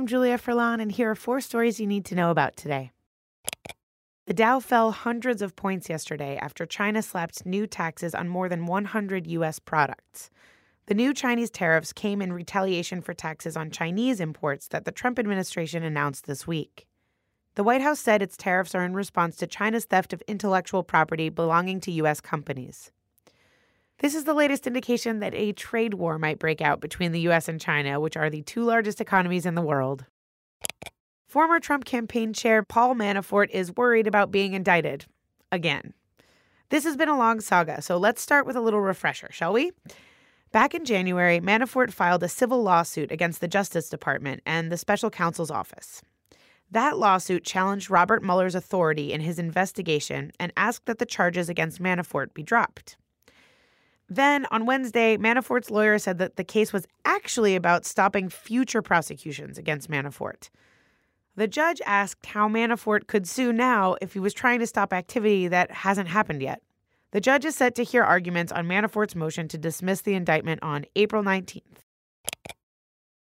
[0.00, 2.90] I'm Julia Furlan, and here are four stories you need to know about today.
[4.26, 8.64] The Dow fell hundreds of points yesterday after China slapped new taxes on more than
[8.64, 9.58] 100 U.S.
[9.58, 10.30] products.
[10.86, 15.18] The new Chinese tariffs came in retaliation for taxes on Chinese imports that the Trump
[15.18, 16.86] administration announced this week.
[17.54, 21.28] The White House said its tariffs are in response to China's theft of intellectual property
[21.28, 22.22] belonging to U.S.
[22.22, 22.90] companies.
[24.00, 27.48] This is the latest indication that a trade war might break out between the U.S.
[27.48, 30.06] and China, which are the two largest economies in the world.
[31.28, 35.04] Former Trump campaign chair Paul Manafort is worried about being indicted
[35.52, 35.92] again.
[36.70, 39.70] This has been a long saga, so let's start with a little refresher, shall we?
[40.50, 45.10] Back in January, Manafort filed a civil lawsuit against the Justice Department and the special
[45.10, 46.02] counsel's office.
[46.70, 51.82] That lawsuit challenged Robert Mueller's authority in his investigation and asked that the charges against
[51.82, 52.96] Manafort be dropped.
[54.12, 59.56] Then, on Wednesday, Manafort's lawyer said that the case was actually about stopping future prosecutions
[59.56, 60.50] against Manafort.
[61.36, 65.46] The judge asked how Manafort could sue now if he was trying to stop activity
[65.46, 66.60] that hasn't happened yet.
[67.12, 70.86] The judge is set to hear arguments on Manafort's motion to dismiss the indictment on
[70.96, 71.62] April 19th.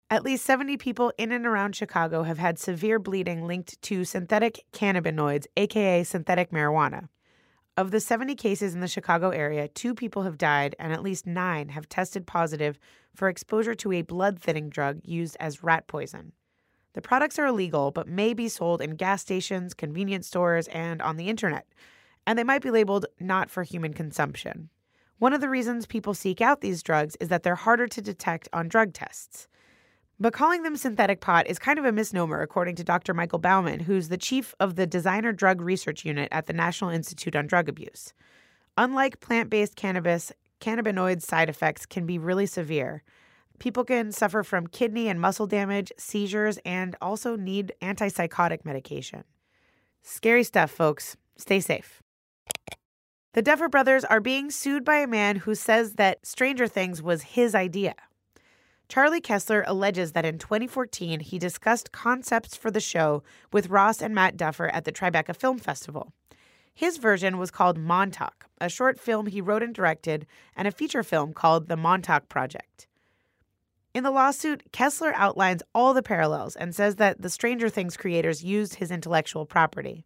[0.09, 4.63] At least 70 people in and around Chicago have had severe bleeding linked to synthetic
[4.71, 7.09] cannabinoids, aka synthetic marijuana.
[7.77, 11.27] Of the 70 cases in the Chicago area, two people have died and at least
[11.27, 12.79] nine have tested positive
[13.13, 16.33] for exposure to a blood thinning drug used as rat poison.
[16.93, 21.17] The products are illegal but may be sold in gas stations, convenience stores, and on
[21.17, 21.67] the internet
[22.27, 24.69] and they might be labeled not for human consumption.
[25.17, 28.49] One of the reasons people seek out these drugs is that they're harder to detect
[28.51, 29.47] on drug tests.
[30.19, 33.13] But calling them synthetic pot is kind of a misnomer, according to Dr.
[33.13, 37.35] Michael Baumann, who's the chief of the Designer Drug Research Unit at the National Institute
[37.35, 38.13] on Drug Abuse.
[38.77, 43.03] Unlike plant based cannabis, cannabinoid side effects can be really severe.
[43.59, 49.23] People can suffer from kidney and muscle damage, seizures, and also need antipsychotic medication.
[50.01, 51.15] Scary stuff, folks.
[51.37, 52.01] Stay safe.
[53.33, 57.21] The Duffer Brothers are being sued by a man who says that Stranger Things was
[57.21, 57.93] his idea.
[58.89, 63.21] Charlie Kessler alleges that in 2014 he discussed concepts for the show
[63.51, 66.13] with Ross and Matt Duffer at the Tribeca Film Festival.
[66.73, 70.25] His version was called Montauk, a short film he wrote and directed,
[70.55, 72.87] and a feature film called The Montauk Project.
[73.93, 78.43] In the lawsuit, Kessler outlines all the parallels and says that the Stranger Things creators
[78.43, 80.05] used his intellectual property.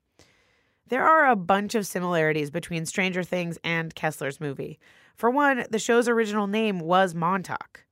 [0.88, 4.80] There are a bunch of similarities between Stranger Things and Kessler's movie.
[5.16, 7.84] For one, the show's original name was Montauk.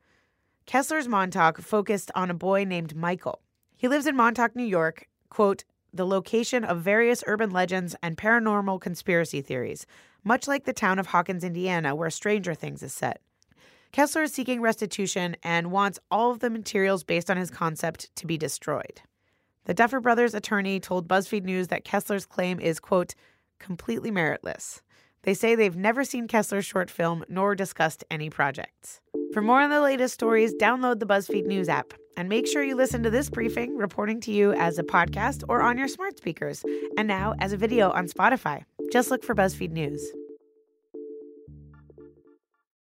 [0.69, 3.41] Kessler's Montauk focused on a boy named Michael.
[3.75, 8.79] He lives in Montauk, New York, quote, the location of various urban legends and paranormal
[8.79, 9.87] conspiracy theories,
[10.23, 13.19] much like the town of Hawkins, Indiana, where Stranger Things is set.
[13.91, 18.27] Kessler is seeking restitution and wants all of the materials based on his concept to
[18.27, 19.01] be destroyed.
[19.65, 23.15] The Duffer Brothers attorney told BuzzFeed News that Kessler's claim is, quote,
[23.57, 24.83] completely meritless.
[25.23, 29.01] They say they've never seen Kessler's short film nor discussed any projects.
[29.33, 32.75] For more on the latest stories, download the BuzzFeed News app and make sure you
[32.75, 36.65] listen to this briefing reporting to you as a podcast or on your smart speakers,
[36.97, 38.63] and now as a video on Spotify.
[38.91, 40.05] Just look for BuzzFeed News.